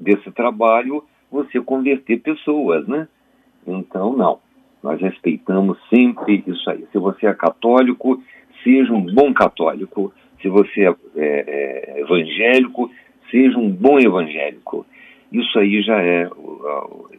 desse 0.00 0.30
trabalho, 0.30 1.04
você 1.30 1.60
converter 1.60 2.22
pessoas, 2.22 2.88
né? 2.88 3.06
Então, 3.66 4.16
não. 4.16 4.38
Nós 4.82 4.98
respeitamos 4.98 5.76
sempre 5.90 6.42
isso 6.46 6.70
aí. 6.70 6.86
Se 6.90 6.96
você 6.96 7.26
é 7.26 7.34
católico, 7.34 8.22
seja 8.64 8.90
um 8.94 9.04
bom 9.04 9.34
católico. 9.34 10.14
Se 10.40 10.48
você 10.48 10.88
é, 10.88 10.94
é, 11.14 11.98
é 11.98 12.00
evangélico, 12.00 12.90
seja 13.30 13.58
um 13.58 13.68
bom 13.68 13.98
evangélico. 13.98 14.86
Isso 15.30 15.58
aí 15.58 15.82
já 15.82 16.00
é. 16.00 16.26
O, 16.28 17.10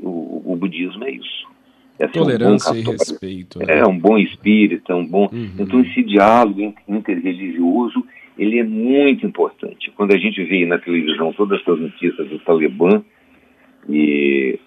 o, 0.00 0.52
o 0.52 0.56
budismo 0.56 1.02
é 1.02 1.10
isso. 1.10 1.53
É 1.98 2.06
Tolerância 2.08 2.72
um 2.72 2.76
e 2.76 2.82
respeito. 2.82 3.58
Né? 3.60 3.78
É 3.78 3.86
um 3.86 3.98
bom 3.98 4.18
espírito, 4.18 4.90
é 4.90 4.94
um 4.94 5.06
bom. 5.06 5.28
Uhum. 5.32 5.50
Então, 5.58 5.80
esse 5.80 6.02
diálogo 6.02 6.74
interreligioso 6.88 8.04
ele 8.36 8.58
é 8.58 8.64
muito 8.64 9.24
importante. 9.26 9.92
Quando 9.92 10.12
a 10.12 10.18
gente 10.18 10.42
vê 10.44 10.66
na 10.66 10.78
televisão 10.78 11.32
todas 11.32 11.60
essas 11.60 11.78
notícias 11.78 12.28
do 12.28 12.38
Talibã 12.40 13.02
e 13.88 14.58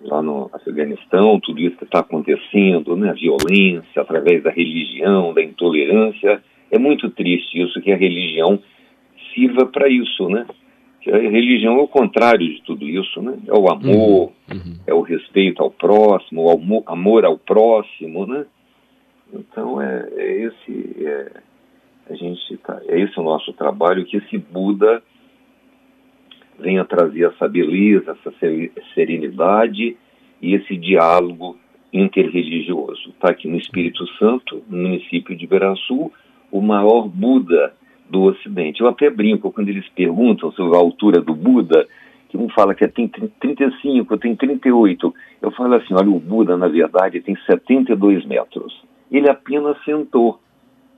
lá 0.00 0.22
no 0.22 0.50
Afeganistão, 0.52 1.40
tudo 1.40 1.60
isso 1.60 1.76
que 1.76 1.84
está 1.84 2.00
acontecendo, 2.00 2.96
né, 2.96 3.10
a 3.10 3.14
violência 3.14 4.02
através 4.02 4.42
da 4.42 4.50
religião, 4.50 5.34
da 5.34 5.42
intolerância, 5.42 6.42
é 6.70 6.78
muito 6.78 7.10
triste 7.10 7.60
isso 7.60 7.80
que 7.80 7.92
a 7.92 7.96
religião 7.96 8.58
sirva 9.34 9.66
para 9.66 9.88
isso, 9.88 10.28
né? 10.28 10.46
Que 11.04 11.12
a 11.12 11.18
religião 11.18 11.78
é 11.78 11.82
o 11.82 11.86
contrário 11.86 12.48
de 12.48 12.62
tudo 12.62 12.88
isso, 12.88 13.20
né? 13.20 13.36
É 13.46 13.52
o 13.52 13.68
amor, 13.70 14.32
uhum, 14.50 14.56
uhum. 14.56 14.78
é 14.86 14.94
o 14.94 15.02
respeito 15.02 15.62
ao 15.62 15.70
próximo, 15.70 16.44
o 16.44 16.50
amor, 16.50 16.82
amor 16.86 17.26
ao 17.26 17.36
próximo, 17.36 18.26
né? 18.26 18.46
Então 19.30 19.82
é, 19.82 20.08
é 20.16 20.44
esse 20.44 21.04
é, 21.04 21.32
a 22.08 22.14
gente 22.14 22.56
tá, 22.56 22.80
é 22.88 22.98
esse 22.98 23.20
o 23.20 23.22
nosso 23.22 23.52
trabalho 23.52 24.06
que 24.06 24.16
esse 24.16 24.38
Buda 24.38 25.02
venha 26.58 26.86
trazer 26.86 27.26
essa 27.26 27.46
beleza, 27.46 28.16
essa 28.18 28.32
serenidade 28.94 29.98
e 30.40 30.54
esse 30.54 30.74
diálogo 30.74 31.58
interreligioso. 31.92 33.10
Está 33.10 33.30
aqui 33.30 33.46
no 33.46 33.58
Espírito 33.58 34.06
Santo, 34.16 34.62
no 34.70 34.78
município 34.78 35.36
de 35.36 35.46
Beraçu, 35.46 36.10
o 36.50 36.62
maior 36.62 37.06
Buda 37.06 37.74
do 38.08 38.22
Ocidente. 38.22 38.80
Eu 38.80 38.88
até 38.88 39.10
brinco 39.10 39.50
quando 39.50 39.68
eles 39.68 39.88
perguntam 39.90 40.52
sobre 40.52 40.76
a 40.76 40.80
altura 40.80 41.20
do 41.20 41.34
Buda, 41.34 41.86
que 42.28 42.36
um 42.36 42.48
fala 42.48 42.74
que 42.74 42.86
tem 42.88 43.08
35, 43.08 44.18
tem 44.18 44.34
38. 44.34 45.14
Eu 45.40 45.50
falo 45.52 45.74
assim: 45.74 45.94
olha, 45.94 46.10
o 46.10 46.18
Buda, 46.18 46.56
na 46.56 46.68
verdade, 46.68 47.20
tem 47.20 47.36
72 47.46 48.24
metros. 48.26 48.82
Ele 49.10 49.28
apenas 49.28 49.76
sentou. 49.84 50.40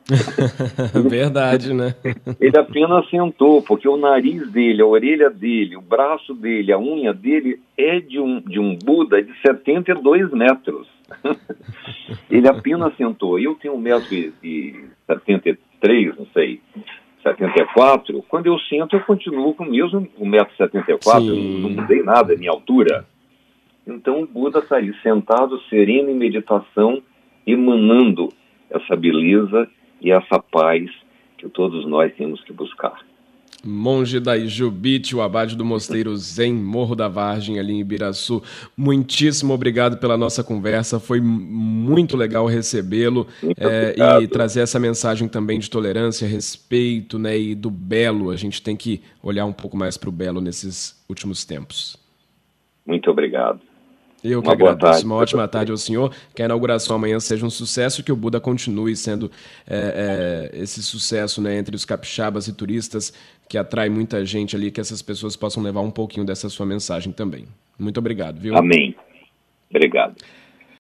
Verdade, 1.11 1.75
né? 1.75 1.95
Ele 2.41 2.57
apenas 2.57 3.11
sentou, 3.11 3.61
porque 3.61 3.89
o 3.89 3.97
nariz 3.97 4.49
dele, 4.53 4.81
a 4.81 4.87
orelha 4.87 5.29
dele, 5.29 5.77
o 5.77 5.81
braço 5.81 6.33
dele, 6.33 6.73
a 6.73 6.79
unha 6.79 7.13
dele 7.13 7.61
é 7.77 7.99
de 7.99 8.21
um, 8.21 8.41
de 8.41 8.61
um 8.61 8.77
Buda 8.77 9.21
de 9.21 9.33
72 9.41 10.31
metros. 10.33 10.87
Ele 12.31 12.49
apenas 12.49 12.97
sentou. 12.97 13.39
Eu 13.39 13.55
tenho 13.57 13.77
1,73m, 13.77 15.57
não 16.19 16.27
sei, 16.33 16.61
74. 17.23 18.23
Quando 18.29 18.47
eu 18.47 18.59
sento, 18.61 18.97
eu 18.97 19.01
continuo 19.01 19.55
com 19.55 19.65
o 19.65 19.71
mesmo 19.71 20.07
1,74m, 20.21 21.61
não 21.61 21.71
mudei 21.71 22.03
nada, 22.03 22.35
a 22.35 22.37
minha 22.37 22.51
altura. 22.51 23.05
Então 23.87 24.23
o 24.23 24.27
Buda 24.27 24.61
está 24.61 24.77
aí 24.77 24.93
sentado, 25.03 25.61
sereno 25.69 26.11
em 26.11 26.15
meditação, 26.15 27.03
emanando 27.47 28.29
essa 28.71 28.97
beleza 28.97 29.69
e 30.01 30.11
essa 30.11 30.39
paz 30.39 30.91
que 31.39 31.49
todos 31.49 31.87
nós 31.87 32.13
temos 32.15 32.43
que 32.43 32.53
buscar. 32.53 32.99
Monge 33.69 34.21
da 34.21 34.37
Ijubite, 34.37 35.15
o 35.15 35.23
abade 35.23 35.57
do 35.57 35.65
Mosteiro 35.65 36.17
Zen, 36.17 36.55
Morro 36.55 36.95
da 36.95 37.09
Vargem, 37.09 37.59
ali 37.59 37.73
em 37.73 37.81
Ibiraçu. 37.81 38.43
Muitíssimo 38.77 39.53
obrigado 39.53 39.99
pela 39.99 40.17
nossa 40.17 40.43
conversa, 40.43 41.01
foi 41.01 41.21
muito 41.21 42.17
legal 42.17 42.47
recebê-lo 42.47 43.27
é, 43.59 44.23
e 44.23 44.29
trazer 44.29 44.61
essa 44.61 44.79
mensagem 44.79 45.29
também 45.29 45.59
de 45.59 45.71
tolerância, 45.71 46.27
respeito 46.27 47.19
né, 47.19 47.39
e 47.39 47.55
do 47.55 47.71
belo. 47.71 48.31
A 48.31 48.37
gente 48.37 48.63
tem 48.63 48.77
que 48.77 49.01
olhar 49.23 49.45
um 49.45 49.53
pouco 49.53 49.77
mais 49.77 49.97
para 49.97 50.09
o 50.09 50.13
belo 50.13 50.41
nesses 50.41 51.03
últimos 51.09 51.45
tempos. 51.45 51.97
Muito 52.87 53.11
obrigado. 53.11 53.61
Eu 54.25 54.43
que 54.43 54.49
uma 54.49 54.55
agradeço. 54.55 55.07
Uma 55.07 55.15
ótima 55.17 55.47
tarde 55.47 55.71
ao 55.71 55.77
senhor. 55.77 56.13
Que 56.35 56.43
a 56.43 56.45
inauguração 56.45 56.97
amanhã 56.97 57.21
seja 57.21 57.47
um 57.47 57.51
sucesso 57.51 58.01
e 58.01 58.05
que 58.05 58.13
o 58.13 58.17
Buda 58.17 58.41
continue 58.41 58.97
sendo 58.97 59.31
é, 59.67 60.51
é, 60.53 60.59
esse 60.59 60.83
sucesso 60.83 61.41
né, 61.41 61.57
entre 61.57 61.77
os 61.77 61.85
capixabas 61.85 62.49
e 62.49 62.53
turistas 62.53 63.13
que 63.49 63.57
atrai 63.57 63.89
muita 63.89 64.25
gente 64.25 64.57
ali, 64.57 64.71
que 64.71 64.81
essas 64.81 65.01
pessoas 65.03 65.37
possam 65.37 65.63
levar 65.63 65.81
um 65.81 65.91
pouquinho 65.91 66.27
dessa 66.27 66.49
sua 66.49 66.67
mensagem 66.67 67.13
também. 67.13 67.47
Muito 67.79 67.99
obrigado, 67.99 68.41
viu? 68.41 68.57
Amém. 68.57 68.97
Obrigado. 69.71 70.17